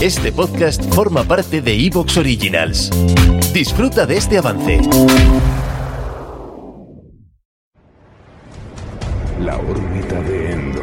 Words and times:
Este 0.00 0.30
podcast 0.30 0.80
forma 0.94 1.24
parte 1.24 1.60
de 1.60 1.72
Evox 1.86 2.16
Originals. 2.18 2.88
Disfruta 3.52 4.06
de 4.06 4.16
este 4.16 4.38
avance. 4.38 4.78
La 9.40 9.56
órbita 9.56 10.20
de 10.22 10.52
Endor. 10.52 10.77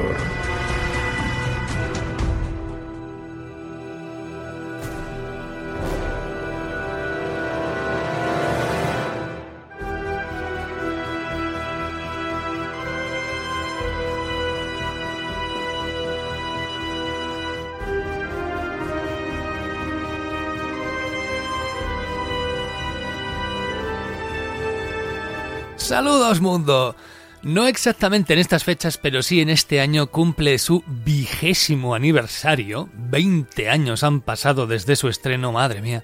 Saludos 25.85 26.41
mundo. 26.41 26.95
No 27.43 27.67
exactamente 27.67 28.33
en 28.33 28.39
estas 28.39 28.63
fechas, 28.63 28.97
pero 28.97 29.21
sí 29.21 29.41
en 29.41 29.51
este 29.51 29.81
año 29.81 30.07
cumple 30.07 30.57
su 30.57 30.83
vigésimo 30.87 31.93
aniversario. 31.93 32.89
20 32.95 33.69
años 33.69 34.03
han 34.03 34.21
pasado 34.21 34.65
desde 34.65 34.95
su 34.95 35.09
estreno, 35.09 35.51
madre 35.51 35.83
mía. 35.83 36.03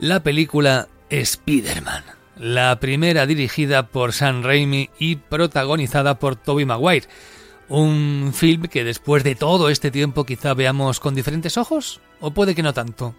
La 0.00 0.24
película 0.24 0.88
Spider-Man. 1.08 2.02
La 2.36 2.80
primera 2.80 3.26
dirigida 3.26 3.86
por 3.86 4.12
Sam 4.12 4.42
Raimi 4.42 4.90
y 4.98 5.14
protagonizada 5.14 6.18
por 6.18 6.34
Tobey 6.34 6.64
Maguire. 6.64 7.06
Un 7.68 8.32
film 8.34 8.62
que 8.62 8.82
después 8.82 9.22
de 9.22 9.36
todo 9.36 9.68
este 9.68 9.92
tiempo 9.92 10.26
quizá 10.26 10.52
veamos 10.54 10.98
con 10.98 11.14
diferentes 11.14 11.56
ojos, 11.58 12.00
o 12.18 12.32
puede 12.32 12.56
que 12.56 12.64
no 12.64 12.74
tanto. 12.74 13.14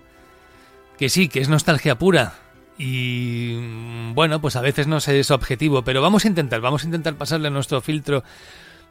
Que 0.98 1.08
sí, 1.08 1.30
que 1.30 1.40
es 1.40 1.48
nostalgia 1.48 1.98
pura, 1.98 2.36
y 2.84 3.58
bueno, 4.16 4.42
pues 4.42 4.56
a 4.56 4.62
veces 4.62 4.88
no 4.88 5.00
sé 5.00 5.20
es 5.20 5.30
objetivo, 5.30 5.84
pero 5.84 6.02
vamos 6.02 6.26
a 6.26 6.28
intentar, 6.28 6.62
vamos 6.62 6.82
a 6.82 6.88
intentar 6.88 7.14
pasarle 7.14 7.52
nuestro 7.52 7.80
filtro 7.80 8.24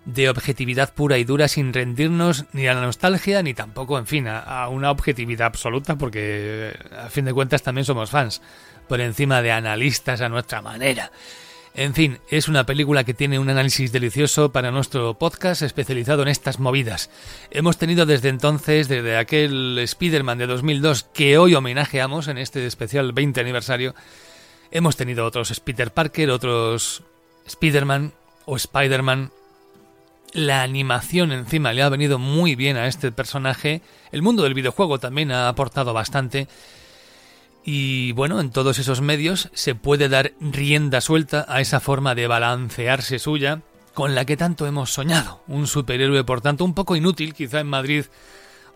de 0.04 0.28
objetividad 0.28 0.94
pura 0.94 1.18
y 1.18 1.24
dura 1.24 1.48
sin 1.48 1.72
rendirnos 1.72 2.44
ni 2.52 2.68
a 2.68 2.74
la 2.74 2.82
nostalgia 2.82 3.42
ni 3.42 3.52
tampoco, 3.52 3.98
en 3.98 4.06
fin, 4.06 4.28
a, 4.28 4.68
una 4.68 4.92
objetividad 4.92 5.48
absoluta, 5.48 5.96
porque 5.96 6.72
a 6.96 7.08
fin 7.08 7.24
de 7.24 7.34
cuentas 7.34 7.64
también 7.64 7.84
somos 7.84 8.10
fans, 8.10 8.42
por 8.88 9.00
encima 9.00 9.42
de 9.42 9.50
analistas 9.50 10.20
a 10.20 10.28
nuestra 10.28 10.62
manera. 10.62 11.10
En 11.74 11.94
fin, 11.94 12.18
es 12.28 12.48
una 12.48 12.66
película 12.66 13.04
que 13.04 13.14
tiene 13.14 13.38
un 13.38 13.48
análisis 13.48 13.92
delicioso 13.92 14.50
para 14.50 14.72
nuestro 14.72 15.14
podcast 15.14 15.62
especializado 15.62 16.22
en 16.22 16.28
estas 16.28 16.58
movidas. 16.58 17.10
Hemos 17.52 17.78
tenido 17.78 18.06
desde 18.06 18.28
entonces, 18.28 18.88
desde 18.88 19.16
aquel 19.16 19.78
Spider-Man 19.78 20.38
de 20.38 20.48
2002 20.48 21.04
que 21.14 21.38
hoy 21.38 21.54
homenajeamos 21.54 22.26
en 22.26 22.38
este 22.38 22.66
especial 22.66 23.12
20 23.12 23.40
aniversario, 23.40 23.94
hemos 24.72 24.96
tenido 24.96 25.24
otros 25.24 25.58
Peter 25.60 25.92
Parker, 25.92 26.30
otros 26.30 27.04
Spider-Man 27.46 28.14
o 28.46 28.56
Spider-Man. 28.56 29.30
La 30.32 30.62
animación 30.62 31.30
encima 31.30 31.72
le 31.72 31.82
ha 31.82 31.88
venido 31.88 32.18
muy 32.18 32.56
bien 32.56 32.76
a 32.78 32.88
este 32.88 33.12
personaje. 33.12 33.80
El 34.10 34.22
mundo 34.22 34.42
del 34.42 34.54
videojuego 34.54 34.98
también 34.98 35.30
ha 35.30 35.48
aportado 35.48 35.92
bastante. 35.92 36.48
Y 37.64 38.12
bueno, 38.12 38.40
en 38.40 38.50
todos 38.50 38.78
esos 38.78 39.00
medios 39.00 39.50
se 39.52 39.74
puede 39.74 40.08
dar 40.08 40.32
rienda 40.40 41.00
suelta 41.00 41.44
a 41.48 41.60
esa 41.60 41.80
forma 41.80 42.14
de 42.14 42.26
balancearse 42.26 43.18
suya 43.18 43.62
con 43.94 44.14
la 44.14 44.24
que 44.24 44.36
tanto 44.36 44.66
hemos 44.66 44.92
soñado. 44.92 45.42
Un 45.46 45.66
superhéroe, 45.66 46.24
por 46.24 46.40
tanto, 46.40 46.64
un 46.64 46.74
poco 46.74 46.96
inútil 46.96 47.34
quizá 47.34 47.60
en 47.60 47.66
Madrid 47.66 48.06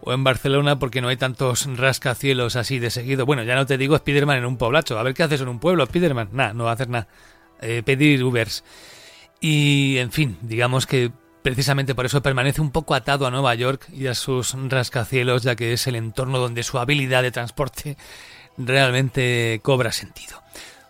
o 0.02 0.12
en 0.12 0.22
Barcelona 0.22 0.78
porque 0.78 1.00
no 1.00 1.08
hay 1.08 1.16
tantos 1.16 1.66
rascacielos 1.78 2.56
así 2.56 2.78
de 2.78 2.90
seguido. 2.90 3.24
Bueno, 3.24 3.42
ya 3.42 3.54
no 3.54 3.64
te 3.64 3.78
digo 3.78 3.96
Spiderman 3.96 4.38
en 4.38 4.44
un 4.44 4.58
poblacho. 4.58 4.98
A 4.98 5.02
ver 5.02 5.14
qué 5.14 5.22
haces 5.22 5.40
en 5.40 5.48
un 5.48 5.60
pueblo, 5.60 5.86
Spiderman. 5.86 6.28
Nada, 6.32 6.52
no 6.52 6.68
hacer 6.68 6.90
nada. 6.90 7.08
Eh, 7.62 7.82
pedir 7.84 8.22
Ubers. 8.22 8.64
Y, 9.40 9.96
en 9.98 10.12
fin, 10.12 10.36
digamos 10.42 10.86
que 10.86 11.10
precisamente 11.42 11.94
por 11.94 12.06
eso 12.06 12.22
permanece 12.22 12.60
un 12.60 12.70
poco 12.70 12.94
atado 12.94 13.26
a 13.26 13.30
Nueva 13.30 13.54
York 13.54 13.86
y 13.92 14.06
a 14.06 14.14
sus 14.14 14.54
rascacielos, 14.68 15.42
ya 15.42 15.56
que 15.56 15.74
es 15.74 15.86
el 15.86 15.96
entorno 15.96 16.38
donde 16.38 16.62
su 16.62 16.78
habilidad 16.78 17.22
de 17.22 17.30
transporte 17.30 17.96
realmente 18.56 19.60
cobra 19.62 19.92
sentido. 19.92 20.42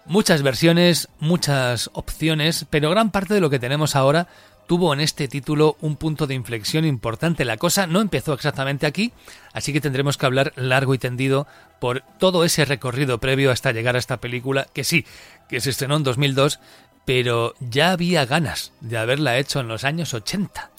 Muchas 0.06 0.42
versiones, 0.42 1.08
muchas 1.18 1.90
opciones, 1.94 2.66
pero 2.68 2.90
gran 2.90 3.10
parte 3.10 3.34
de 3.34 3.40
lo 3.40 3.48
que 3.48 3.58
tenemos 3.58 3.96
ahora 3.96 4.28
tuvo 4.66 4.92
en 4.92 5.00
este 5.00 5.28
título 5.28 5.76
un 5.80 5.96
punto 5.96 6.26
de 6.26 6.34
inflexión 6.34 6.84
importante. 6.84 7.44
La 7.44 7.56
cosa 7.56 7.86
no 7.86 8.00
empezó 8.00 8.32
exactamente 8.32 8.86
aquí, 8.86 9.12
así 9.52 9.72
que 9.72 9.80
tendremos 9.80 10.16
que 10.16 10.26
hablar 10.26 10.52
largo 10.56 10.94
y 10.94 10.98
tendido 10.98 11.46
por 11.80 12.02
todo 12.18 12.44
ese 12.44 12.64
recorrido 12.64 13.18
previo 13.18 13.50
hasta 13.50 13.72
llegar 13.72 13.96
a 13.96 13.98
esta 13.98 14.18
película, 14.18 14.66
que 14.72 14.84
sí, 14.84 15.04
que 15.48 15.60
se 15.60 15.70
estrenó 15.70 15.96
en 15.96 16.02
2002, 16.02 16.60
pero 17.04 17.54
ya 17.60 17.92
había 17.92 18.24
ganas 18.26 18.72
de 18.80 18.98
haberla 18.98 19.38
hecho 19.38 19.60
en 19.60 19.68
los 19.68 19.84
años 19.84 20.14
80, 20.14 20.70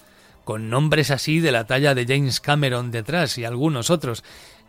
con 0.43 0.69
nombres 0.69 1.11
así 1.11 1.39
de 1.39 1.51
la 1.51 1.65
talla 1.65 1.93
de 1.93 2.05
James 2.07 2.39
Cameron 2.39 2.91
detrás 2.91 3.37
y 3.37 3.45
algunos 3.45 3.89
otros 3.89 4.23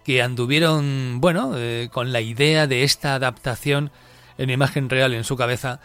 que 0.06 0.22
anduvieron, 0.22 1.20
bueno, 1.20 1.54
eh, 1.56 1.88
con 1.92 2.12
la 2.12 2.20
idea 2.20 2.68
de 2.68 2.84
esta 2.84 3.16
adaptación 3.16 3.90
en 4.38 4.50
imagen 4.50 4.88
real 4.88 5.12
en 5.12 5.24
su 5.24 5.36
cabeza, 5.36 5.80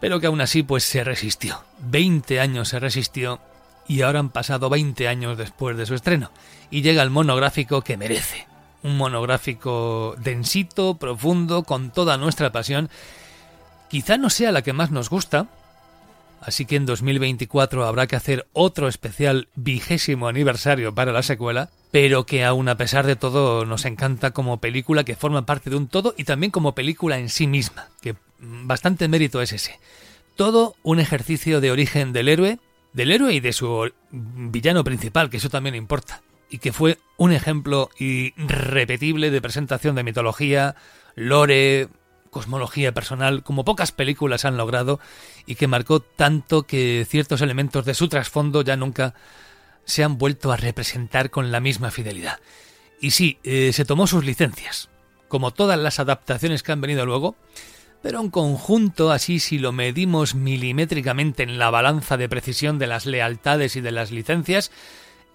pero 0.00 0.20
que 0.20 0.26
aún 0.26 0.42
así 0.42 0.62
pues 0.62 0.84
se 0.84 1.02
resistió. 1.02 1.64
20 1.78 2.40
años 2.40 2.68
se 2.68 2.78
resistió 2.78 3.40
y 3.86 4.02
ahora 4.02 4.18
han 4.18 4.28
pasado 4.28 4.68
20 4.68 5.08
años 5.08 5.38
después 5.38 5.78
de 5.78 5.86
su 5.86 5.94
estreno 5.94 6.30
y 6.70 6.82
llega 6.82 7.02
el 7.02 7.08
monográfico 7.08 7.80
que 7.80 7.96
merece. 7.96 8.46
Un 8.82 8.98
monográfico 8.98 10.14
densito, 10.18 10.96
profundo, 10.98 11.62
con 11.62 11.90
toda 11.90 12.18
nuestra 12.18 12.52
pasión. 12.52 12.90
Quizá 13.88 14.18
no 14.18 14.28
sea 14.28 14.52
la 14.52 14.60
que 14.60 14.74
más 14.74 14.90
nos 14.90 15.08
gusta, 15.08 15.46
así 16.40 16.64
que 16.64 16.76
en 16.76 16.86
2024 16.86 17.84
habrá 17.84 18.06
que 18.06 18.16
hacer 18.16 18.46
otro 18.52 18.88
especial 18.88 19.48
vigésimo 19.54 20.28
aniversario 20.28 20.94
para 20.94 21.12
la 21.12 21.22
secuela, 21.22 21.70
pero 21.90 22.26
que 22.26 22.44
aún 22.44 22.68
a 22.68 22.76
pesar 22.76 23.06
de 23.06 23.16
todo 23.16 23.64
nos 23.64 23.84
encanta 23.84 24.32
como 24.32 24.60
película 24.60 25.04
que 25.04 25.16
forma 25.16 25.46
parte 25.46 25.70
de 25.70 25.76
un 25.76 25.88
todo 25.88 26.14
y 26.16 26.24
también 26.24 26.50
como 26.50 26.74
película 26.74 27.18
en 27.18 27.28
sí 27.28 27.46
misma, 27.46 27.88
que 28.00 28.16
bastante 28.38 29.08
mérito 29.08 29.42
es 29.42 29.52
ese. 29.52 29.78
Todo 30.36 30.76
un 30.82 31.00
ejercicio 31.00 31.60
de 31.60 31.70
origen 31.70 32.12
del 32.12 32.28
héroe, 32.28 32.58
del 32.92 33.10
héroe 33.10 33.34
y 33.34 33.40
de 33.40 33.52
su 33.52 33.90
villano 34.10 34.84
principal, 34.84 35.30
que 35.30 35.38
eso 35.38 35.50
también 35.50 35.74
importa, 35.74 36.22
y 36.50 36.58
que 36.58 36.72
fue 36.72 36.98
un 37.16 37.32
ejemplo 37.32 37.90
irrepetible 37.98 39.30
de 39.30 39.40
presentación 39.40 39.94
de 39.96 40.04
mitología, 40.04 40.76
lore, 41.14 41.88
cosmología 42.30 42.92
personal, 42.92 43.42
como 43.42 43.64
pocas 43.64 43.92
películas 43.92 44.44
han 44.44 44.56
logrado, 44.56 45.00
y 45.46 45.54
que 45.54 45.66
marcó 45.66 46.00
tanto 46.00 46.64
que 46.64 47.06
ciertos 47.08 47.40
elementos 47.40 47.84
de 47.84 47.94
su 47.94 48.08
trasfondo 48.08 48.62
ya 48.62 48.76
nunca 48.76 49.14
se 49.84 50.04
han 50.04 50.18
vuelto 50.18 50.52
a 50.52 50.56
representar 50.56 51.30
con 51.30 51.50
la 51.50 51.60
misma 51.60 51.90
fidelidad. 51.90 52.40
Y 53.00 53.12
sí, 53.12 53.38
eh, 53.44 53.72
se 53.72 53.84
tomó 53.84 54.06
sus 54.06 54.24
licencias, 54.24 54.90
como 55.28 55.52
todas 55.52 55.78
las 55.78 55.98
adaptaciones 55.98 56.62
que 56.62 56.72
han 56.72 56.80
venido 56.80 57.06
luego, 57.06 57.36
pero 58.02 58.20
en 58.20 58.30
conjunto, 58.30 59.10
así 59.10 59.40
si 59.40 59.58
lo 59.58 59.72
medimos 59.72 60.34
milimétricamente 60.34 61.42
en 61.42 61.58
la 61.58 61.70
balanza 61.70 62.16
de 62.16 62.28
precisión 62.28 62.78
de 62.78 62.86
las 62.86 63.06
lealtades 63.06 63.76
y 63.76 63.80
de 63.80 63.92
las 63.92 64.10
licencias, 64.10 64.70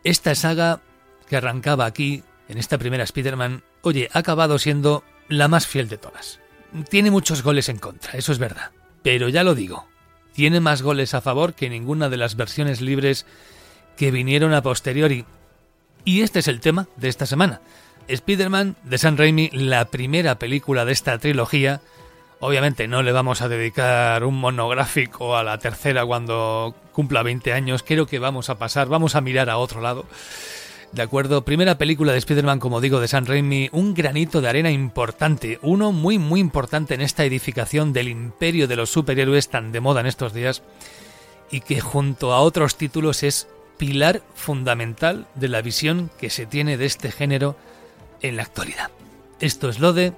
esta 0.03 0.35
saga 0.35 0.81
que 1.27 1.37
arrancaba 1.37 1.85
aquí, 1.85 2.23
en 2.47 2.57
esta 2.57 2.77
primera 2.77 3.03
Spider-Man, 3.03 3.63
oye, 3.81 4.09
ha 4.13 4.19
acabado 4.19 4.59
siendo 4.59 5.03
la 5.29 5.47
más 5.47 5.65
fiel 5.67 5.89
de 5.89 5.97
todas. 5.97 6.39
Tiene 6.89 7.11
muchos 7.11 7.43
goles 7.43 7.69
en 7.69 7.77
contra, 7.77 8.13
eso 8.13 8.31
es 8.31 8.39
verdad, 8.39 8.71
pero 9.03 9.29
ya 9.29 9.43
lo 9.43 9.53
digo, 9.53 9.87
tiene 10.33 10.59
más 10.59 10.81
goles 10.81 11.13
a 11.13 11.21
favor 11.21 11.53
que 11.53 11.69
ninguna 11.69 12.09
de 12.09 12.17
las 12.17 12.35
versiones 12.35 12.81
libres 12.81 13.25
que 13.95 14.11
vinieron 14.11 14.53
a 14.53 14.63
posteriori. 14.63 15.25
Y 16.05 16.21
este 16.21 16.39
es 16.39 16.47
el 16.47 16.59
tema 16.59 16.87
de 16.97 17.09
esta 17.09 17.25
semana. 17.25 17.61
Spider-Man 18.07 18.75
de 18.83 18.97
Sam 18.97 19.15
Raimi, 19.15 19.49
la 19.53 19.85
primera 19.85 20.39
película 20.39 20.85
de 20.85 20.91
esta 20.91 21.17
trilogía. 21.19 21.81
Obviamente 22.39 22.87
no 22.87 23.03
le 23.03 23.13
vamos 23.13 23.41
a 23.41 23.47
dedicar 23.47 24.25
un 24.25 24.39
monográfico 24.39 25.37
a 25.37 25.43
la 25.43 25.59
tercera 25.59 26.05
cuando 26.05 26.75
cumpla 26.91 27.23
20 27.23 27.53
años. 27.53 27.83
Creo 27.83 28.05
que 28.05 28.19
vamos 28.19 28.49
a 28.49 28.57
pasar, 28.57 28.89
vamos 28.89 29.15
a 29.15 29.21
mirar 29.21 29.49
a 29.49 29.57
otro 29.57 29.79
lado. 29.79 30.05
De 30.93 31.01
acuerdo, 31.01 31.43
primera 31.43 31.79
película 31.79 32.11
de 32.11 32.19
Spider-Man, 32.19 32.59
como 32.59 32.79
digo, 32.79 32.99
de 32.99 33.07
San 33.07 33.25
Raimi, 33.25 33.67
un 33.71 33.95
granito 33.95 34.41
de 34.41 34.49
arena 34.49 34.69
importante, 34.69 35.57
uno 35.63 35.91
muy 35.91 36.19
muy 36.19 36.39
importante 36.39 36.93
en 36.93 37.01
esta 37.01 37.25
edificación 37.25 37.93
del 37.93 38.09
imperio 38.09 38.67
de 38.67 38.75
los 38.75 38.91
superhéroes 38.91 39.49
tan 39.49 39.71
de 39.71 39.79
moda 39.79 40.01
en 40.01 40.05
estos 40.05 40.33
días 40.33 40.61
y 41.49 41.61
que 41.61 41.81
junto 41.81 42.31
a 42.31 42.41
otros 42.41 42.75
títulos 42.75 43.23
es 43.23 43.47
pilar 43.77 44.21
fundamental 44.35 45.25
de 45.33 45.47
la 45.47 45.63
visión 45.63 46.11
que 46.19 46.29
se 46.29 46.45
tiene 46.45 46.77
de 46.77 46.85
este 46.85 47.11
género 47.11 47.55
en 48.21 48.37
la 48.37 48.43
actualidad. 48.43 48.91
Esto 49.39 49.69
es 49.69 49.79
lo 49.79 49.93
de 49.93 50.13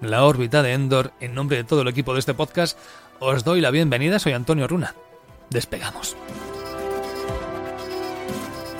la 0.00 0.24
órbita 0.24 0.62
de 0.62 0.72
Endor. 0.72 1.12
En 1.18 1.34
nombre 1.34 1.56
de 1.56 1.64
todo 1.64 1.82
el 1.82 1.88
equipo 1.88 2.14
de 2.14 2.20
este 2.20 2.32
podcast, 2.32 2.78
os 3.18 3.42
doy 3.42 3.60
la 3.60 3.72
bienvenida. 3.72 4.20
Soy 4.20 4.34
Antonio 4.34 4.68
Runa. 4.68 4.94
Despegamos. 5.50 6.16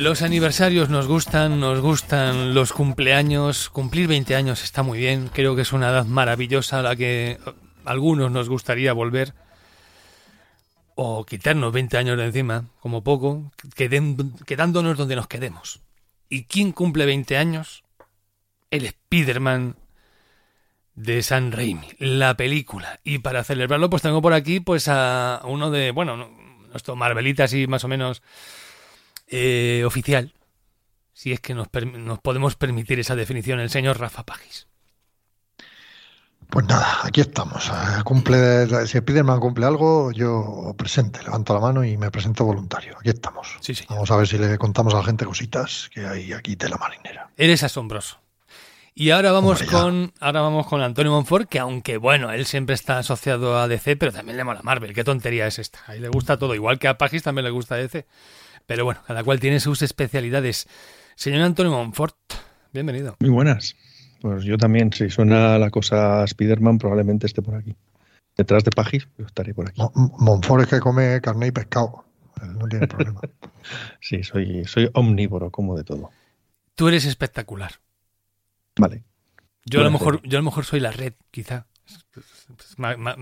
Los 0.00 0.22
aniversarios 0.22 0.88
nos 0.88 1.06
gustan, 1.06 1.60
nos 1.60 1.78
gustan 1.80 2.54
los 2.54 2.72
cumpleaños. 2.72 3.68
Cumplir 3.68 4.08
20 4.08 4.34
años 4.34 4.64
está 4.64 4.82
muy 4.82 4.98
bien. 4.98 5.28
Creo 5.28 5.54
que 5.54 5.60
es 5.60 5.74
una 5.74 5.90
edad 5.90 6.06
maravillosa 6.06 6.78
a 6.78 6.82
la 6.82 6.96
que 6.96 7.38
a 7.84 7.90
algunos 7.90 8.30
nos 8.30 8.48
gustaría 8.48 8.94
volver. 8.94 9.34
O 10.94 11.26
quitarnos 11.26 11.74
20 11.74 11.98
años 11.98 12.16
de 12.16 12.24
encima, 12.24 12.64
como 12.80 13.04
poco, 13.04 13.52
quedándonos 13.76 14.96
donde 14.96 15.16
nos 15.16 15.28
quedemos. 15.28 15.80
¿Y 16.30 16.44
quién 16.44 16.72
cumple 16.72 17.04
20 17.04 17.36
años? 17.36 17.84
El 18.70 18.86
Spider-Man 18.86 19.76
de 20.94 21.22
San 21.22 21.52
Raimi, 21.52 21.88
la 21.98 22.38
película. 22.38 23.00
Y 23.04 23.18
para 23.18 23.44
celebrarlo, 23.44 23.90
pues 23.90 24.00
tengo 24.00 24.22
por 24.22 24.32
aquí 24.32 24.60
pues 24.60 24.88
a 24.88 25.42
uno 25.44 25.70
de, 25.70 25.90
bueno, 25.90 26.30
nuestro 26.70 26.96
Marvelita 26.96 27.44
así 27.44 27.66
más 27.66 27.84
o 27.84 27.88
menos 27.88 28.22
eh, 29.30 29.82
oficial, 29.86 30.32
si 31.12 31.32
es 31.32 31.40
que 31.40 31.54
nos, 31.54 31.68
nos, 31.98 32.18
podemos 32.18 32.56
permitir 32.56 32.98
esa 32.98 33.14
definición, 33.14 33.60
el 33.60 33.70
señor 33.70 33.98
Rafa 33.98 34.24
Pagis. 34.24 34.66
Pues 36.48 36.66
nada, 36.66 36.98
aquí 37.04 37.20
estamos. 37.20 37.68
Eh, 37.68 38.02
cumple, 38.04 38.66
si 38.86 38.98
Spiderman 38.98 39.38
cumple 39.38 39.66
algo, 39.66 40.10
yo 40.10 40.74
presente, 40.76 41.22
levanto 41.22 41.54
la 41.54 41.60
mano 41.60 41.84
y 41.84 41.96
me 41.96 42.10
presento 42.10 42.44
voluntario. 42.44 42.96
Aquí 42.98 43.10
estamos. 43.10 43.56
Sí. 43.60 43.74
Vamos 43.88 44.10
a 44.10 44.16
ver 44.16 44.26
si 44.26 44.36
le 44.36 44.58
contamos 44.58 44.92
a 44.94 44.98
la 44.98 45.04
gente 45.04 45.24
cositas 45.24 45.88
que 45.94 46.04
hay 46.04 46.32
aquí 46.32 46.56
de 46.56 46.68
la 46.68 46.76
marinera. 46.76 47.30
Eres 47.36 47.62
asombroso. 47.62 48.18
Y 49.00 49.12
ahora 49.12 49.32
vamos 49.32 49.62
con 49.62 50.12
ahora 50.20 50.42
vamos 50.42 50.66
con 50.66 50.82
Antonio 50.82 51.10
Monfort, 51.10 51.48
que 51.48 51.58
aunque 51.58 51.96
bueno, 51.96 52.32
él 52.32 52.44
siempre 52.44 52.74
está 52.74 52.98
asociado 52.98 53.58
a 53.58 53.66
DC, 53.66 53.96
pero 53.96 54.12
también 54.12 54.36
le 54.36 54.44
mola 54.44 54.60
Marvel. 54.62 54.92
Qué 54.92 55.04
tontería 55.04 55.46
es 55.46 55.58
esta. 55.58 55.78
A 55.86 55.94
él 55.94 56.02
le 56.02 56.10
gusta 56.10 56.36
todo, 56.36 56.54
igual 56.54 56.78
que 56.78 56.86
a 56.86 56.98
Pagis 56.98 57.22
también 57.22 57.46
le 57.46 57.50
gusta 57.50 57.76
DC. 57.76 58.04
Pero 58.66 58.84
bueno, 58.84 59.00
cada 59.06 59.24
cual 59.24 59.40
tiene 59.40 59.58
sus 59.58 59.80
especialidades. 59.80 60.68
Señor 61.14 61.40
Antonio 61.40 61.72
Monfort, 61.72 62.14
bienvenido. 62.74 63.16
Muy 63.20 63.30
buenas. 63.30 63.74
Pues 64.20 64.44
yo 64.44 64.58
también, 64.58 64.92
si 64.92 65.08
suena 65.08 65.58
la 65.58 65.70
cosa 65.70 66.22
Spider-Man, 66.24 66.76
probablemente 66.76 67.26
esté 67.26 67.40
por 67.40 67.54
aquí. 67.54 67.74
Detrás 68.36 68.64
de 68.64 68.70
Pagis, 68.70 69.08
yo 69.16 69.24
estaré 69.24 69.54
por 69.54 69.66
aquí. 69.66 69.80
Monfort 70.18 70.64
es 70.64 70.68
que 70.68 70.78
come 70.78 71.22
carne 71.22 71.46
y 71.46 71.52
pescado. 71.52 72.04
No 72.42 72.68
tiene 72.68 72.86
problema. 72.86 73.22
sí, 74.02 74.22
soy, 74.22 74.66
soy 74.66 74.90
omnívoro, 74.92 75.48
como 75.48 75.74
de 75.74 75.84
todo. 75.84 76.10
Tú 76.74 76.88
eres 76.88 77.06
espectacular. 77.06 77.80
Vale. 78.80 79.04
Yo 79.64 79.80
a, 79.80 79.84
lo 79.84 79.90
mejor, 79.90 80.22
yo 80.22 80.38
a 80.38 80.40
lo 80.40 80.44
mejor 80.44 80.64
soy 80.64 80.80
la 80.80 80.90
red, 80.90 81.12
quizá. 81.30 81.66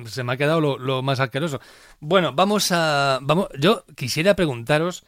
Se 0.07 0.25
me 0.25 0.33
ha 0.33 0.37
quedado 0.37 0.61
lo, 0.61 0.79
lo, 0.79 1.03
más 1.03 1.21
asqueroso. 1.21 1.61
Bueno, 2.01 2.33
vamos 2.33 2.71
a. 2.73 3.19
Vamos, 3.23 3.49
yo 3.59 3.85
quisiera 3.97 4.35
preguntaros 4.37 5.05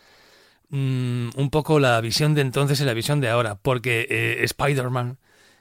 Mm, 0.70 1.30
un 1.36 1.50
poco 1.50 1.80
la 1.80 2.00
visión 2.00 2.34
de 2.34 2.42
entonces 2.42 2.80
y 2.80 2.84
la 2.84 2.94
visión 2.94 3.20
de 3.20 3.28
ahora, 3.28 3.56
porque 3.56 4.06
eh, 4.08 4.44
Spider-Man 4.44 5.18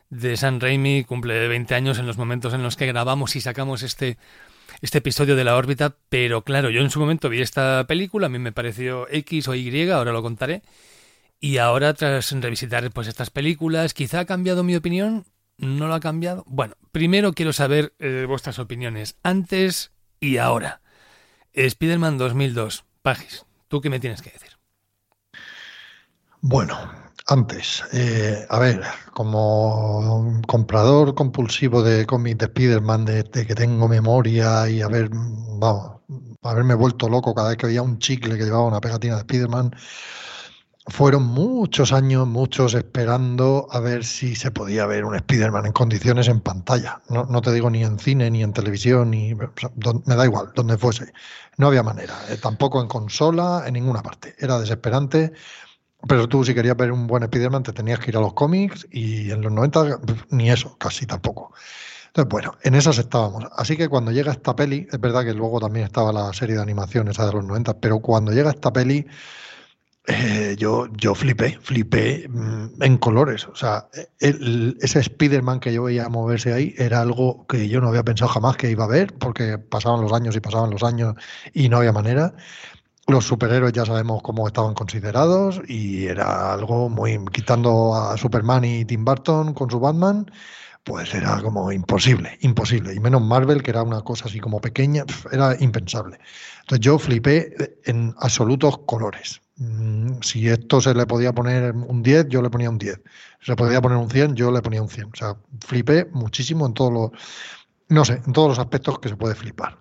de 0.10 0.38
San 0.38 0.60
Raimi 0.60 1.04
cumple 1.04 1.48
20 1.48 1.74
años 1.76 1.98
en 1.98 2.06
los 2.08 2.18
momentos 2.18 2.54
en 2.54 2.62
los 2.64 2.76
que 2.76 2.86
grabamos 2.86 3.36
y 3.36 3.42
sacamos 3.42 3.82
este, 3.84 4.18
este 4.82 5.00
episodio 5.00 5.36
de 5.36 5.44
la 5.44 5.56
órbita, 5.56 5.96
pero 6.10 6.44
claro, 6.44 6.70
yo 6.70 6.82
en 6.82 6.92
su 6.92 7.00
momento 7.00 7.30
vi 7.30 7.42
esta 7.42 7.86
película, 7.88 8.28
a 8.28 8.30
mí 8.30 8.40
me 8.40 8.52
pareció 8.52 9.08
X 9.10 9.48
o 9.48 9.56
Y, 9.56 9.90
ahora 9.90 10.12
lo 10.12 10.22
contaré, 10.22 10.62
y 11.40 11.58
ahora 11.58 11.94
tras 11.94 12.32
revisitar 12.32 12.90
pues 12.92 13.08
estas 13.08 13.30
películas, 13.30 13.94
quizá 13.94 14.22
ha 14.22 14.26
cambiado 14.26 14.64
mi 14.64 14.76
opinión, 14.76 15.26
no 15.58 15.88
lo 15.88 15.94
ha 15.94 16.00
cambiado. 16.00 16.44
Bueno, 16.48 16.76
primero 16.92 17.34
quiero 17.34 17.54
saber 17.54 17.94
eh, 18.00 18.26
vuestras 18.28 18.60
opiniones, 18.60 19.18
antes 19.24 19.92
y 20.20 20.38
ahora. 20.38 20.82
Spider-Man 21.54 22.18
2002, 22.18 22.86
Pagis, 23.02 23.46
¿tú 23.68 23.82
qué 23.82 23.90
me 23.90 24.00
tienes 24.00 24.22
que 24.22 24.32
decir? 24.32 24.50
Bueno, 26.42 26.78
antes, 27.28 27.84
eh, 27.94 28.46
a 28.50 28.60
ver, 28.60 28.82
como 29.14 30.42
comprador 30.48 31.14
compulsivo 31.14 31.84
de 31.84 32.06
cómics 32.06 32.38
de 32.38 32.46
Spider-Man, 32.46 33.06
de, 33.06 33.24
que 33.24 33.56
tengo 33.56 33.88
memoria 33.88 34.70
y 34.70 34.82
haber, 34.82 35.10
vamos, 35.12 36.02
haberme 36.42 36.76
vuelto 36.76 37.10
loco 37.10 37.36
cada 37.36 37.50
vez 37.50 37.58
que 37.58 37.68
veía 37.68 37.82
un 37.82 38.00
chicle 38.00 38.38
que 38.38 38.46
llevaba 38.46 38.66
una 38.66 38.82
pegatina 38.82 39.16
de 39.16 39.22
Spider-Man, 39.22 39.76
fueron 40.88 41.24
muchos 41.24 41.94
años, 41.94 42.28
muchos 42.28 42.74
esperando 42.74 43.68
a 43.72 43.80
ver 43.80 44.04
si 44.04 44.36
se 44.36 44.52
podía 44.52 44.86
ver 44.86 45.06
un 45.06 45.16
Spider-Man 45.16 45.68
en 45.68 45.74
condiciones 45.74 46.28
en 46.28 46.42
pantalla. 46.42 47.02
No, 47.10 47.26
no, 47.26 47.42
te 47.42 47.52
digo 47.52 47.70
ni 47.70 47.84
en 47.84 48.00
cine, 48.00 48.32
ni 48.32 48.44
en 48.44 48.54
televisión, 48.54 49.12
ni 49.12 49.36
me 49.36 50.16
da 50.16 50.26
igual, 50.26 50.52
donde 50.56 50.78
fuese. 50.78 51.14
No 51.58 51.68
había 51.68 51.84
manera, 51.84 52.16
eh, 52.30 52.38
tampoco 52.42 52.82
en 52.82 52.88
consola, 52.88 53.64
en 53.68 53.74
ninguna 53.74 54.02
parte. 54.02 54.36
Era 54.40 54.60
desesperante 54.60 55.34
pero 56.08 56.30
tú, 56.30 56.46
si 56.46 56.54
querías 56.54 56.78
ver 56.78 56.92
un 56.92 57.08
buen 57.08 57.24
Spider-Man, 57.24 57.64
te 57.64 57.74
tenías 57.74 58.00
que 58.00 58.12
ir 58.12 58.18
a 58.18 58.22
los 58.22 58.34
cómics 58.34 58.88
y 58.92 59.32
en 59.32 59.42
los 59.42 59.52
90 59.52 60.00
ni 60.30 60.50
eso, 60.50 60.78
casi 60.78 61.06
tampoco. 61.06 61.54
Entonces, 62.08 62.30
bueno, 62.30 62.56
en 62.64 62.76
esas 62.76 62.98
estábamos. 62.98 63.46
Así 63.56 63.76
que 63.76 63.90
cuando 63.90 64.12
llega 64.12 64.32
esta 64.32 64.56
peli, 64.56 64.88
es 64.92 65.00
verdad 65.00 65.26
que 65.26 65.34
luego 65.34 65.60
también 65.60 65.86
estaba 65.86 66.14
la 66.14 66.32
serie 66.34 66.56
de 66.56 66.62
animación 66.62 67.10
esa 67.10 67.26
de 67.26 67.34
los 67.34 67.44
90, 67.44 67.80
pero 67.80 68.00
cuando 68.00 68.32
llega 68.32 68.50
esta 68.50 68.72
peli, 68.72 69.06
eh, 70.12 70.56
yo, 70.58 70.88
yo 70.98 71.14
flipé, 71.14 71.60
flipé 71.62 72.28
mm, 72.28 72.82
en 72.82 72.98
colores. 72.98 73.48
O 73.48 73.56
sea, 73.56 73.88
ese 74.20 75.00
Spider-Man 75.00 75.60
que 75.60 75.72
yo 75.72 75.84
veía 75.84 76.10
moverse 76.10 76.52
ahí 76.52 76.74
era 76.78 77.02
algo 77.02 77.46
que 77.48 77.70
yo 77.70 77.80
no 77.80 77.90
había 77.90 78.04
pensado 78.04 78.32
jamás 78.32 78.58
que 78.58 78.72
iba 78.72 78.86
a 78.86 78.88
ver, 78.88 79.14
porque 79.20 79.60
pasaban 79.60 80.02
los 80.02 80.12
años 80.12 80.36
y 80.36 80.40
pasaban 80.40 80.72
los 80.72 80.82
años 80.84 81.14
y 81.54 81.70
no 81.70 81.78
había 81.78 81.92
manera. 81.94 82.34
Los 83.08 83.26
superhéroes 83.26 83.74
ya 83.74 83.86
sabemos 83.86 84.24
cómo 84.24 84.48
estaban 84.48 84.74
considerados 84.74 85.62
y 85.68 86.08
era 86.08 86.54
algo 86.54 86.90
muy 86.90 87.24
quitando 87.32 87.94
a 87.96 88.18
Superman 88.18 88.66
y 88.66 88.86
Tim 88.86 89.06
Burton 89.06 89.54
con 89.54 89.70
su 89.70 89.80
Batman, 89.80 90.26
pues 90.84 91.14
era 91.14 91.40
como 91.42 91.72
imposible, 91.72 92.38
imposible. 92.42 92.96
Y 92.96 93.00
menos 93.00 93.22
Marvel, 93.22 93.62
que 93.62 93.72
era 93.72 93.84
una 93.84 94.02
cosa 94.02 94.26
así 94.26 94.40
como 94.40 94.60
pequeña, 94.60 95.06
era 95.32 95.56
impensable. 95.60 96.20
Entonces 96.62 96.80
yo 96.80 96.98
flipé 96.98 97.78
en 97.86 98.16
absolutos 98.20 98.80
colores. 98.86 99.42
Mm, 99.60 100.22
si 100.22 100.48
esto 100.48 100.80
se 100.80 100.94
le 100.94 101.06
podía 101.06 101.34
poner 101.34 101.74
un 101.76 102.02
10, 102.02 102.28
yo 102.30 102.42
le 102.42 102.50
ponía 102.50 102.70
un 102.70 102.78
10. 102.78 103.02
Si 103.42 103.46
se 103.48 103.56
podía 103.58 103.82
poner 103.82 103.98
un 103.98 104.10
100, 104.10 104.36
yo 104.36 104.52
le 104.52 104.62
ponía 104.62 104.82
un 104.82 104.90
100. 104.90 105.10
O 105.12 105.16
sea, 105.16 105.36
flipé 105.66 106.06
muchísimo 106.14 106.66
en 106.66 106.74
todos 106.74 106.94
los, 106.94 107.12
no 107.90 108.06
sé, 108.06 108.22
en 108.26 108.34
todos 108.34 108.50
los 108.50 108.60
aspectos 108.60 109.00
que 109.00 109.10
se 109.10 109.18
puede 109.18 109.36
flipar. 109.36 109.78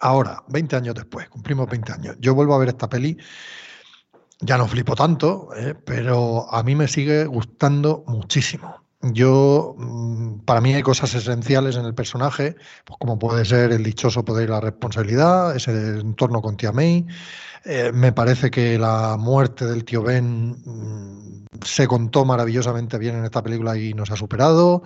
Ahora, 0.00 0.42
20 0.48 0.76
años 0.76 0.94
después, 0.94 1.28
cumplimos 1.28 1.68
20 1.68 1.92
años, 1.92 2.16
yo 2.20 2.34
vuelvo 2.34 2.54
a 2.54 2.58
ver 2.58 2.68
esta 2.68 2.88
peli, 2.88 3.18
ya 4.40 4.56
no 4.56 4.68
flipo 4.68 4.94
tanto, 4.94 5.50
¿eh? 5.56 5.74
pero 5.74 6.52
a 6.52 6.62
mí 6.62 6.76
me 6.76 6.88
sigue 6.88 7.26
gustando 7.26 8.04
muchísimo. 8.06 8.87
Yo, 9.00 9.76
mm, 9.78 10.40
para 10.40 10.60
mí 10.60 10.74
hay 10.74 10.82
cosas 10.82 11.14
esenciales 11.14 11.76
en 11.76 11.84
el 11.84 11.94
personaje, 11.94 12.56
pues 12.84 12.98
como 12.98 13.18
puede 13.18 13.44
ser 13.44 13.70
el 13.72 13.84
dichoso 13.84 14.24
poder 14.24 14.48
y 14.48 14.50
la 14.50 14.60
responsabilidad, 14.60 15.54
ese 15.54 15.70
entorno 16.00 16.42
con 16.42 16.56
Tia 16.56 16.72
May. 16.72 17.06
Eh, 17.64 17.92
me 17.92 18.12
parece 18.12 18.50
que 18.50 18.78
la 18.78 19.16
muerte 19.16 19.66
del 19.66 19.84
tío 19.84 20.02
Ben 20.02 20.50
mm, 20.64 21.46
se 21.64 21.86
contó 21.86 22.24
maravillosamente 22.24 22.98
bien 22.98 23.16
en 23.16 23.24
esta 23.24 23.42
película 23.42 23.76
y 23.76 23.94
nos 23.94 24.10
ha 24.10 24.16
superado. 24.16 24.82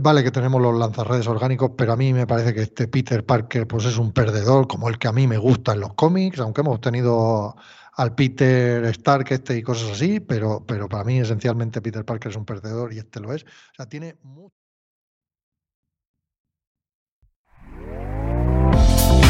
Vale 0.00 0.22
que 0.22 0.30
tenemos 0.30 0.62
los 0.62 0.78
lanzarredes 0.78 1.26
orgánicos, 1.26 1.72
pero 1.76 1.92
a 1.92 1.96
mí 1.96 2.12
me 2.12 2.26
parece 2.26 2.54
que 2.54 2.62
este 2.62 2.86
Peter 2.86 3.26
Parker 3.26 3.66
pues 3.66 3.86
es 3.86 3.98
un 3.98 4.12
perdedor 4.12 4.68
como 4.68 4.88
el 4.88 4.98
que 4.98 5.08
a 5.08 5.12
mí 5.12 5.26
me 5.26 5.36
gusta 5.36 5.72
en 5.72 5.80
los 5.80 5.94
cómics, 5.94 6.38
aunque 6.38 6.60
hemos 6.60 6.80
tenido 6.80 7.56
al 7.94 8.14
Peter 8.14 8.84
Stark 8.84 9.26
este 9.30 9.56
y 9.58 9.62
cosas 9.62 9.90
así, 9.90 10.20
pero, 10.20 10.64
pero 10.64 10.88
para 10.88 11.02
mí 11.02 11.18
esencialmente 11.18 11.82
Peter 11.82 12.04
Parker 12.04 12.30
es 12.30 12.36
un 12.36 12.44
perdedor 12.44 12.92
y 12.92 12.98
este 12.98 13.18
lo 13.18 13.32
es. 13.32 13.42
O 13.42 13.74
sea, 13.76 13.86
tiene 13.86 14.16